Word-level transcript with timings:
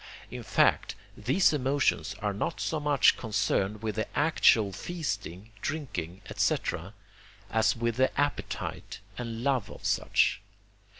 In 0.31 0.41
fact, 0.41 0.95
these 1.15 1.53
emotions 1.53 2.15
are 2.23 2.33
not 2.33 2.59
so 2.59 2.79
much 2.79 3.17
concerned 3.17 3.83
with 3.83 3.97
the 3.97 4.07
actual 4.17 4.71
feasting, 4.73 5.51
drinking, 5.61 6.23
&c., 6.37 6.57
as 7.51 7.75
with 7.75 7.97
the 7.97 8.19
appetite 8.19 8.99
and 9.19 9.43
love 9.43 9.69
of 9.69 9.85
such. 9.85 10.41